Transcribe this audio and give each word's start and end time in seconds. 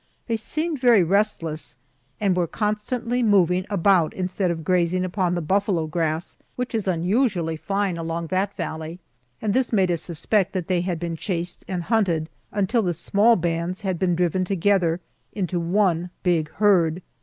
They 0.25 0.35
seemed 0.35 0.79
very 0.79 1.03
restless, 1.03 1.75
and 2.19 2.35
were 2.35 2.47
constantly 2.47 3.21
moving 3.21 3.67
about 3.69 4.15
instead 4.15 4.49
of 4.49 4.63
grazing 4.63 5.05
upon 5.05 5.35
the 5.35 5.43
buffalo 5.43 5.85
grass, 5.85 6.37
which 6.55 6.73
is 6.73 6.87
unusually 6.87 7.55
fine 7.55 7.97
along 7.97 8.25
that 8.31 8.57
valley, 8.57 8.99
and 9.43 9.53
this 9.53 9.71
made 9.71 9.91
us 9.91 10.01
suspect 10.01 10.53
that 10.53 10.67
they 10.67 10.81
had 10.81 10.99
been 10.99 11.15
chased 11.17 11.63
and 11.67 11.83
hunted 11.83 12.29
until 12.51 12.81
the 12.81 12.95
small 12.95 13.35
bands 13.35 13.81
had 13.81 13.99
been 13.99 14.15
driven 14.15 14.43
together 14.43 15.01
into 15.35 15.59
one 15.59 16.09
big 16.23 16.49
herd. 16.53 17.03